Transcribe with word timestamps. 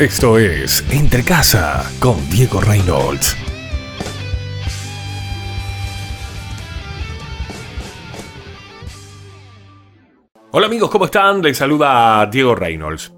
Esto 0.00 0.38
es 0.38 0.82
Entre 0.88 1.22
Casa 1.22 1.84
con 2.00 2.30
Diego 2.30 2.62
Reynolds. 2.62 3.36
Hola 10.52 10.68
amigos, 10.68 10.88
¿cómo 10.88 11.04
están? 11.04 11.42
Les 11.42 11.58
saluda 11.58 12.24
Diego 12.32 12.54
Reynolds. 12.54 13.12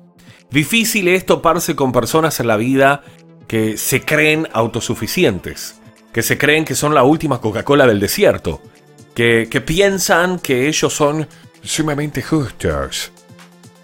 Difícil 0.51 1.07
es 1.07 1.25
toparse 1.25 1.77
con 1.77 1.93
personas 1.93 2.41
en 2.41 2.49
la 2.49 2.57
vida 2.57 3.05
que 3.47 3.77
se 3.77 4.01
creen 4.01 4.49
autosuficientes, 4.53 5.81
que 6.13 6.25
se 6.25 6.37
creen 6.37 6.65
que 6.65 6.75
son 6.75 6.97
la 6.97 7.05
última 7.05 7.41
Coca-Cola 7.41 7.87
del 7.87 8.01
desierto, 8.01 8.61
que, 9.15 9.47
que 9.49 9.61
piensan 9.61 10.41
que 10.41 10.67
ellos 10.67 10.93
son 10.93 11.29
sumamente 11.63 12.23
justos, 12.23 13.13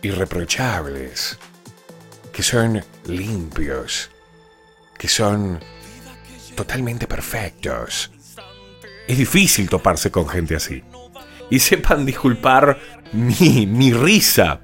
irreprochables, 0.03 1.39
que 2.39 2.45
son 2.45 2.81
limpios, 3.07 4.13
que 4.97 5.09
son 5.09 5.59
totalmente 6.55 7.09
perfectos. 7.09 8.13
Es 9.09 9.19
difícil 9.19 9.69
toparse 9.69 10.13
con 10.13 10.29
gente 10.29 10.55
así. 10.55 10.85
Y 11.51 11.59
sepan 11.59 12.07
disculpar 12.07 12.79
mi, 13.11 13.67
mi 13.67 13.93
risa. 13.93 14.61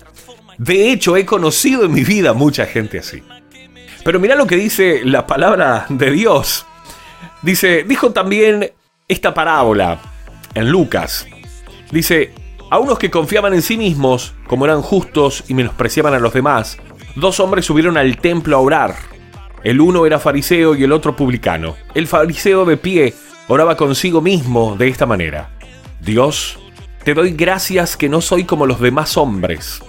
De 0.57 0.93
hecho, 0.93 1.17
he 1.17 1.27
conocido 1.27 1.87
en 1.87 1.93
mi 1.93 2.05
vida 2.05 2.33
mucha 2.33 2.65
gente 2.65 3.01
así. 3.01 3.25
Pero 4.05 4.21
mira 4.21 4.37
lo 4.37 4.47
que 4.47 4.55
dice 4.55 5.05
la 5.05 5.27
palabra 5.27 5.87
de 5.89 6.13
Dios. 6.13 6.67
Dice, 7.43 7.83
dijo 7.83 8.13
también 8.13 8.71
esta 9.09 9.35
parábola 9.35 10.01
en 10.55 10.71
Lucas. 10.71 11.27
Dice, 11.91 12.33
a 12.71 12.79
unos 12.79 13.01
que 13.01 13.11
confiaban 13.11 13.53
en 13.53 13.63
sí 13.63 13.77
mismos, 13.77 14.33
como 14.47 14.65
eran 14.65 14.81
justos 14.81 15.43
y 15.49 15.55
menospreciaban 15.55 16.15
a 16.15 16.21
los 16.21 16.33
demás, 16.33 16.79
dos 17.17 17.41
hombres 17.41 17.67
subieron 17.67 17.97
al 17.97 18.17
templo 18.19 18.57
a 18.57 18.61
orar. 18.61 18.97
El 19.63 19.81
uno 19.81 20.07
era 20.07 20.19
fariseo 20.19 20.75
y 20.75 20.85
el 20.85 20.93
otro 20.93 21.17
publicano. 21.17 21.77
El 21.95 22.07
fariseo 22.07 22.65
de 22.65 22.77
pie 22.77 23.15
oraba 23.49 23.77
consigo 23.77 24.21
mismo 24.21 24.77
de 24.77 24.89
esta 24.89 25.07
manera. 25.07 25.51
Dios, 26.01 26.59
te 27.05 27.15
doy 27.15 27.33
gracias 27.33 27.97
que 27.97 28.09
no 28.09 28.21
soy 28.21 28.45
como 28.45 28.67
los 28.67 28.81
demás 28.81 29.17
hombres. 29.17 29.81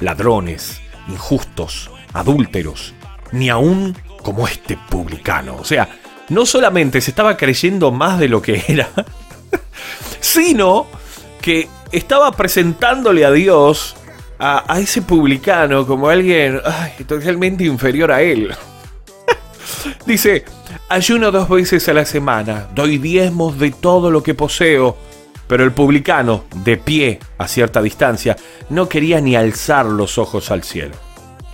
Ladrones, 0.00 0.80
injustos, 1.08 1.90
adúlteros, 2.12 2.94
ni 3.32 3.48
aún 3.48 3.96
como 4.22 4.46
este 4.46 4.78
publicano. 4.90 5.56
O 5.56 5.64
sea, 5.64 5.88
no 6.28 6.46
solamente 6.46 7.00
se 7.00 7.10
estaba 7.10 7.36
creyendo 7.36 7.90
más 7.92 8.18
de 8.18 8.28
lo 8.28 8.42
que 8.42 8.62
era, 8.68 8.88
sino 10.20 10.86
que 11.40 11.68
estaba 11.92 12.32
presentándole 12.32 13.24
a 13.24 13.30
Dios 13.30 13.96
a, 14.38 14.78
ese 14.80 15.02
publicano 15.02 15.86
como 15.86 16.08
alguien 16.08 16.60
totalmente 17.06 17.64
inferior 17.64 18.12
a 18.12 18.22
él. 18.22 18.54
Dice, 20.06 20.44
ayuno 20.88 21.30
dos 21.30 21.48
veces 21.48 21.88
a 21.88 21.94
la 21.94 22.04
semana, 22.04 22.68
doy 22.74 22.98
diezmos 22.98 23.58
de 23.58 23.70
todo 23.70 24.10
lo 24.10 24.22
que 24.22 24.34
poseo. 24.34 24.96
Pero 25.46 25.62
el 25.62 25.72
publicano, 25.72 26.44
de 26.64 26.78
pie 26.78 27.20
a 27.36 27.46
cierta 27.46 27.82
distancia, 27.82 28.34
no 28.70 28.88
quería 28.88 29.20
ni 29.20 29.36
alzar 29.36 29.84
los 29.84 30.16
ojos 30.16 30.50
al 30.50 30.64
cielo, 30.64 30.94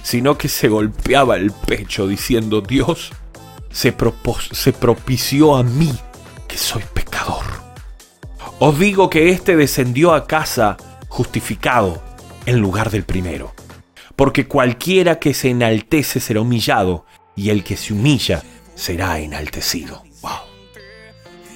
sino 0.04 0.38
que 0.38 0.48
se 0.48 0.68
golpeaba 0.68 1.36
el 1.36 1.50
pecho 1.50 2.06
diciendo, 2.06 2.60
Dios 2.60 3.10
se, 3.72 3.92
se 4.52 4.72
propició 4.72 5.56
a 5.56 5.64
mí, 5.64 5.92
que 6.46 6.56
soy 6.56 6.84
pecador. 6.94 7.44
Os 8.60 8.78
digo 8.78 9.10
que 9.10 9.30
éste 9.30 9.56
descendió 9.56 10.14
a 10.14 10.28
casa 10.28 10.76
justificado 11.08 12.00
en 12.46 12.60
lugar 12.60 12.90
del 12.90 13.04
primero. 13.04 13.54
Porque 14.16 14.46
cualquiera 14.46 15.18
que 15.18 15.34
se 15.34 15.50
enaltece 15.50 16.20
será 16.20 16.40
humillado, 16.40 17.06
y 17.36 17.50
el 17.50 17.64
que 17.64 17.76
se 17.76 17.92
humilla 17.92 18.42
será 18.74 19.18
enaltecido. 19.18 20.02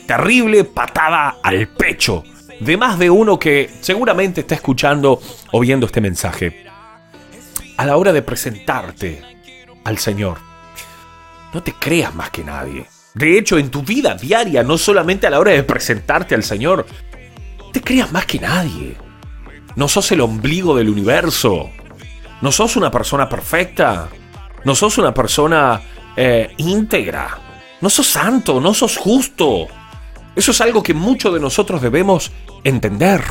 Terrible 0.07 0.65
patada 0.65 1.37
al 1.43 1.67
pecho 1.69 2.25
de 2.61 2.77
más 2.77 2.99
de 2.99 3.11
uno 3.11 3.39
que 3.39 3.71
seguramente 3.81 4.43
está 4.43 4.55
escuchando 4.55 5.21
o 5.51 5.61
viendo 5.61 5.87
este 5.87 6.01
mensaje. 6.01 6.67
A 7.77 7.87
la 7.87 7.97
hora 7.97 8.13
de 8.13 8.23
presentarte 8.23 9.23
al 9.85 9.99
Señor, 9.99 10.39
no 11.53 11.63
te 11.63 11.73
creas 11.73 12.15
más 12.15 12.31
que 12.31 12.45
nadie. 12.45 12.87
De 13.15 13.39
hecho, 13.39 13.59
en 13.59 13.71
tu 13.71 13.83
vida 13.83 14.15
diaria, 14.15 14.63
no 14.63 14.77
solamente 14.77 15.27
a 15.27 15.31
la 15.31 15.41
hora 15.41 15.53
de 15.53 15.63
presentarte 15.63 16.35
al 16.35 16.43
Señor, 16.43 16.87
te 17.73 17.81
creas 17.81 18.13
más 18.13 18.27
que 18.27 18.41
nadie. 18.41 18.97
No 19.77 19.89
sos 19.89 20.11
el 20.13 20.21
ombligo 20.21 20.77
del 20.77 20.89
universo. 20.89 21.71
No 22.41 22.53
sos 22.53 22.77
una 22.77 22.91
persona 22.91 23.29
perfecta. 23.29 24.09
No 24.65 24.75
sos 24.75 24.99
una 24.99 25.13
persona 25.13 25.81
eh, 26.17 26.53
íntegra. 26.59 27.39
No 27.81 27.91
sos 27.91 28.07
santo, 28.07 28.61
no 28.61 28.73
sos 28.73 28.97
justo. 28.97 29.67
Eso 30.37 30.51
es 30.51 30.61
algo 30.61 30.83
que 30.83 30.95
muchos 30.95 31.33
de 31.35 31.41
nosotros 31.41 31.83
debemos 31.83 32.33
entender. 32.65 33.23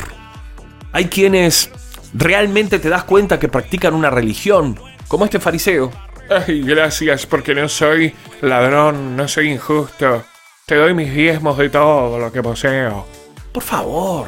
Hay 0.92 1.06
quienes 1.06 1.70
realmente 2.14 2.78
te 2.78 2.88
das 2.88 3.04
cuenta 3.04 3.38
que 3.38 3.48
practican 3.48 3.94
una 3.94 4.10
religión, 4.10 4.78
como 5.08 5.24
este 5.24 5.40
fariseo. 5.40 5.90
Ay, 6.30 6.62
gracias 6.62 7.26
porque 7.26 7.54
no 7.54 7.68
soy 7.68 8.14
ladrón, 8.40 9.16
no 9.16 9.28
soy 9.28 9.50
injusto. 9.50 10.24
Te 10.66 10.76
doy 10.76 10.94
mis 10.94 11.12
diezmos 11.12 11.58
de 11.58 11.68
todo 11.68 12.18
lo 12.18 12.32
que 12.32 12.42
poseo. 12.42 13.06
Por 13.52 13.62
favor, 13.62 14.26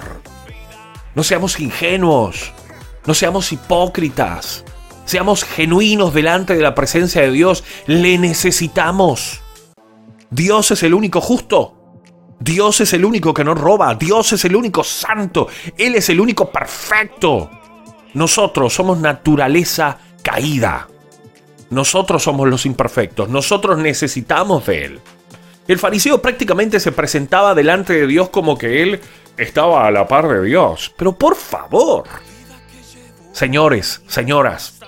no 1.17 1.25
seamos 1.25 1.59
ingenuos, 1.61 2.53
no 3.07 3.15
seamos 3.15 3.51
hipócritas, 3.51 4.65
seamos 5.07 5.45
genuinos 5.45 6.13
delante 6.13 6.55
de 6.55 6.63
la 6.63 6.75
presencia 6.75 7.23
de 7.23 7.31
Dios. 7.31 7.65
Le 7.87 8.19
necesitamos. 8.19 9.41
Dios 10.29 10.71
es 10.73 10.83
el 10.83 10.93
único 10.93 11.23
justo. 11.23 11.73
Dios 12.39 12.83
es 12.83 12.93
el 12.93 13.07
único 13.07 13.33
que 13.33 13.45
no 13.45 13.55
roba. 13.55 13.95
Dios 13.95 14.35
es 14.35 14.45
el 14.45 14.55
único 14.55 14.85
santo. 14.85 15.49
Él 15.79 15.95
es 15.95 16.11
el 16.11 16.21
único 16.21 16.53
perfecto. 16.53 17.51
Nosotros 18.13 18.75
somos 18.75 18.99
naturaleza 18.99 19.97
caída. 20.23 20.87
Nosotros 21.71 22.23
somos 22.23 22.47
los 22.47 22.67
imperfectos. 22.67 23.31
Nosotros 23.31 23.79
necesitamos 23.79 24.67
de 24.67 24.85
Él. 24.85 25.01
El 25.67 25.79
fariseo 25.79 26.21
prácticamente 26.21 26.79
se 26.79 26.93
presentaba 26.93 27.55
delante 27.55 27.95
de 27.95 28.07
Dios 28.07 28.29
como 28.29 28.59
que 28.59 28.83
Él 28.83 29.01
estaba 29.37 29.87
a 29.87 29.91
la 29.91 30.07
par 30.07 30.29
de 30.29 30.43
Dios. 30.45 30.93
Pero 30.97 31.13
por 31.17 31.37
favor, 31.37 32.05
señores, 33.33 34.03
señoras, 34.07 34.79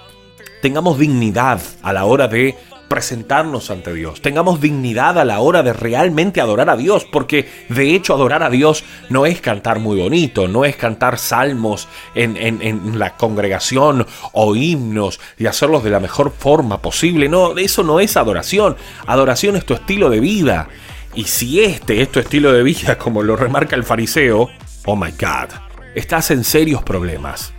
tengamos 0.62 0.98
dignidad 0.98 1.60
a 1.82 1.92
la 1.92 2.04
hora 2.04 2.28
de 2.28 2.56
presentarnos 2.88 3.70
ante 3.70 3.92
Dios. 3.92 4.22
Tengamos 4.22 4.60
dignidad 4.60 5.18
a 5.18 5.24
la 5.24 5.40
hora 5.40 5.62
de 5.62 5.72
realmente 5.72 6.40
adorar 6.40 6.70
a 6.70 6.76
Dios, 6.76 7.04
porque 7.04 7.46
de 7.68 7.94
hecho 7.94 8.14
adorar 8.14 8.42
a 8.42 8.50
Dios 8.50 8.82
no 9.10 9.26
es 9.26 9.40
cantar 9.40 9.78
muy 9.78 10.00
bonito, 10.00 10.48
no 10.48 10.64
es 10.64 10.76
cantar 10.76 11.18
salmos 11.18 11.86
en, 12.14 12.36
en, 12.36 12.98
la 12.98 13.16
congregación 13.16 14.06
o 14.32 14.56
himnos 14.56 15.20
y 15.36 15.46
hacerlos 15.46 15.84
de 15.84 15.90
la 15.90 16.00
mejor 16.00 16.32
forma 16.32 16.80
posible. 16.80 17.28
No, 17.28 17.56
eso 17.58 17.82
no 17.82 18.00
es 18.00 18.16
adoración. 18.16 18.76
Adoración 19.06 19.56
es 19.56 19.66
tu 19.66 19.74
estilo 19.74 20.08
de 20.08 20.20
vida. 20.20 20.68
Y 21.14 21.24
si 21.24 21.60
este 21.60 22.02
es 22.02 22.12
tu 22.12 22.20
estilo 22.20 22.52
de 22.52 22.62
vida, 22.62 22.98
como 22.98 23.22
lo 23.22 23.36
remarca 23.36 23.76
el 23.76 23.84
fariseo, 23.84 24.48
oh 24.84 24.96
my 24.96 25.10
God, 25.12 25.50
estás 25.94 26.30
en 26.30 26.44
serios 26.44 26.82
problemas. 26.82 27.52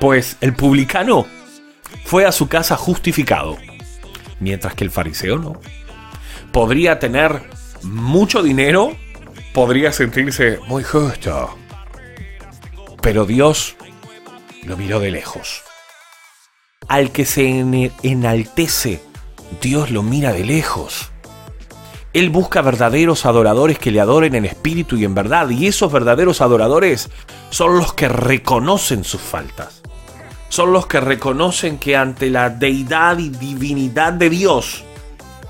Pues 0.00 0.36
el 0.40 0.54
publicano 0.54 1.26
fue 2.04 2.26
a 2.26 2.32
su 2.32 2.48
casa 2.48 2.76
justificado, 2.76 3.56
mientras 4.40 4.74
que 4.74 4.84
el 4.84 4.90
fariseo 4.90 5.38
no. 5.38 5.60
Podría 6.52 6.98
tener 6.98 7.42
mucho 7.82 8.42
dinero, 8.42 8.96
podría 9.52 9.92
sentirse 9.92 10.58
muy 10.66 10.84
justo, 10.84 11.56
pero 13.02 13.24
Dios 13.24 13.76
lo 14.64 14.76
miró 14.76 15.00
de 15.00 15.10
lejos. 15.10 15.62
Al 16.88 17.10
que 17.10 17.24
se 17.24 17.90
enaltece, 18.02 19.00
Dios 19.60 19.90
lo 19.90 20.02
mira 20.02 20.32
de 20.32 20.44
lejos. 20.44 21.10
Él 22.16 22.30
busca 22.30 22.62
verdaderos 22.62 23.26
adoradores 23.26 23.78
que 23.78 23.90
le 23.90 24.00
adoren 24.00 24.34
en 24.34 24.46
espíritu 24.46 24.96
y 24.96 25.04
en 25.04 25.14
verdad, 25.14 25.50
y 25.50 25.66
esos 25.66 25.92
verdaderos 25.92 26.40
adoradores 26.40 27.10
son 27.50 27.76
los 27.76 27.92
que 27.92 28.08
reconocen 28.08 29.04
sus 29.04 29.20
faltas. 29.20 29.82
Son 30.48 30.72
los 30.72 30.86
que 30.86 30.98
reconocen 30.98 31.76
que 31.76 31.94
ante 31.94 32.30
la 32.30 32.48
deidad 32.48 33.18
y 33.18 33.28
divinidad 33.28 34.14
de 34.14 34.30
Dios 34.30 34.82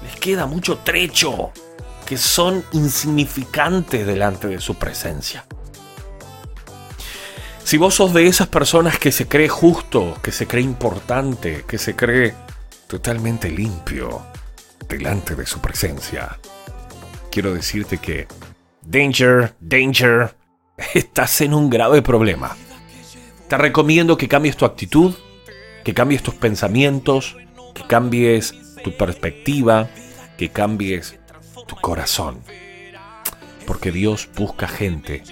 les 0.03 0.17
queda 0.17 0.47
mucho 0.47 0.79
trecho, 0.79 1.53
que 2.05 2.17
son 2.17 2.65
insignificantes 2.73 4.05
delante 4.05 4.49
de 4.49 4.61
su 4.61 4.75
presencia. 4.75 5.45
Si 7.63 7.77
vos 7.77 7.95
sos 7.95 8.13
de 8.13 8.27
esas 8.27 8.49
personas 8.49 8.99
que 8.99 9.13
se 9.13 9.29
cree 9.29 9.49
justo, 9.49 10.17
que 10.21 10.33
se 10.33 10.49
cree 10.49 10.65
importante, 10.65 11.65
que 11.69 11.79
se 11.79 11.95
cree 11.95 12.35
totalmente 12.89 13.51
limpio 13.51 14.21
delante 14.89 15.37
de 15.37 15.47
su 15.47 15.61
presencia, 15.61 16.37
quiero 17.37 17.53
decirte 17.53 17.99
que, 17.99 18.27
danger, 18.81 19.55
danger, 19.61 20.35
estás 20.95 21.43
en 21.43 21.53
un 21.53 21.69
grave 21.69 22.01
problema. 22.01 22.57
Te 23.47 23.59
recomiendo 23.59 24.17
que 24.17 24.27
cambies 24.27 24.57
tu 24.57 24.65
actitud, 24.65 25.15
que 25.85 25.93
cambies 25.93 26.23
tus 26.23 26.33
pensamientos, 26.33 27.37
que 27.75 27.87
cambies 27.87 28.55
tu 28.83 28.97
perspectiva, 28.97 29.91
que 30.39 30.49
cambies 30.49 31.19
tu 31.67 31.77
corazón. 31.77 32.41
Porque 33.67 33.93
Dios 33.93 34.31
busca 34.35 34.67
gente 34.67 35.23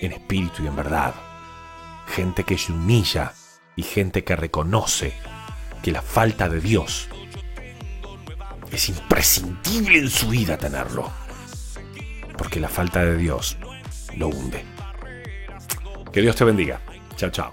en 0.00 0.12
espíritu 0.12 0.64
y 0.64 0.68
en 0.68 0.76
verdad. 0.76 1.12
Gente 2.06 2.44
que 2.44 2.56
se 2.56 2.72
humilla 2.72 3.34
y 3.76 3.82
gente 3.82 4.24
que 4.24 4.36
reconoce 4.36 5.12
que 5.82 5.92
la 5.92 6.00
falta 6.00 6.48
de 6.48 6.62
Dios 6.62 7.10
es 8.72 8.88
imprescindible 8.88 9.98
en 9.98 10.08
su 10.08 10.30
vida 10.30 10.56
tenerlo. 10.56 11.21
Porque 12.36 12.60
la 12.60 12.68
falta 12.68 13.04
de 13.04 13.16
Dios 13.16 13.56
lo 14.16 14.28
hunde. 14.28 14.64
Que 16.12 16.20
Dios 16.20 16.36
te 16.36 16.44
bendiga. 16.44 16.80
Chao, 17.16 17.30
chao. 17.30 17.52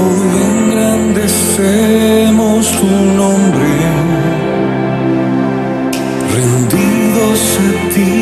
Hoy 0.00 0.30
engrandecemos 0.52 2.62
tu 2.78 2.88
nombre, 3.20 3.70
rendidos 6.34 7.40
a 7.66 7.68
ti, 7.92 8.12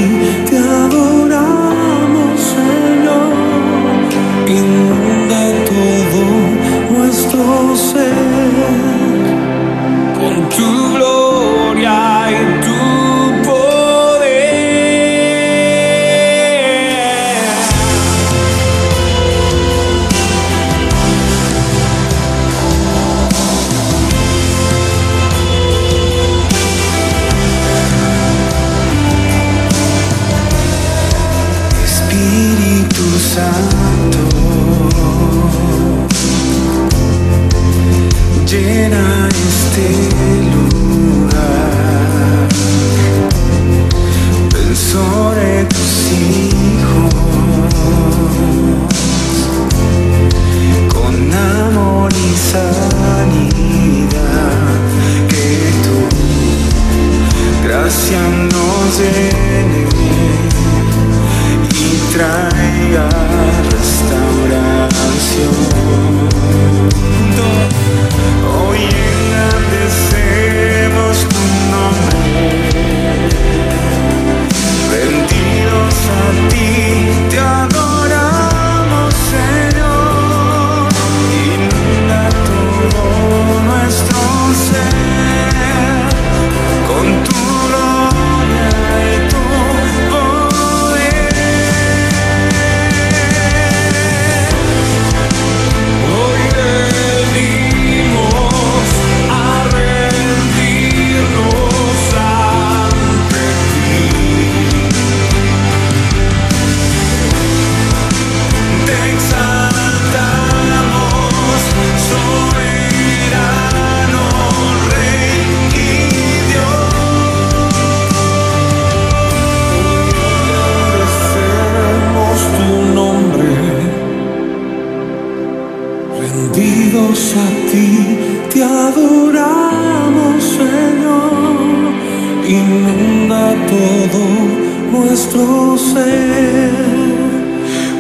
conocer. 135.97 136.71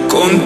Con 0.08 0.45